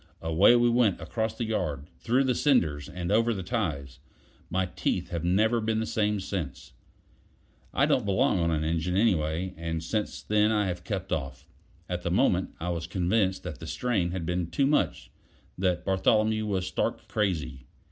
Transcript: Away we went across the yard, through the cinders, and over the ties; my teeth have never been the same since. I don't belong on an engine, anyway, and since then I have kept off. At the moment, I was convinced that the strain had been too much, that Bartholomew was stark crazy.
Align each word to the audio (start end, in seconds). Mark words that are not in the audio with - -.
Away 0.23 0.55
we 0.55 0.67
went 0.67 0.99
across 0.99 1.37
the 1.37 1.43
yard, 1.45 1.85
through 1.99 2.23
the 2.23 2.33
cinders, 2.33 2.89
and 2.89 3.11
over 3.11 3.35
the 3.35 3.43
ties; 3.43 3.99
my 4.49 4.65
teeth 4.65 5.09
have 5.09 5.23
never 5.23 5.61
been 5.61 5.79
the 5.79 5.85
same 5.85 6.19
since. 6.19 6.73
I 7.71 7.85
don't 7.85 8.03
belong 8.03 8.39
on 8.39 8.49
an 8.49 8.63
engine, 8.63 8.97
anyway, 8.97 9.53
and 9.55 9.83
since 9.83 10.23
then 10.23 10.51
I 10.51 10.65
have 10.65 10.83
kept 10.83 11.11
off. 11.11 11.47
At 11.87 12.01
the 12.01 12.09
moment, 12.09 12.55
I 12.59 12.69
was 12.69 12.87
convinced 12.87 13.43
that 13.43 13.59
the 13.59 13.67
strain 13.67 14.09
had 14.09 14.25
been 14.25 14.49
too 14.49 14.65
much, 14.65 15.11
that 15.55 15.85
Bartholomew 15.85 16.47
was 16.47 16.65
stark 16.65 17.07
crazy. 17.07 17.67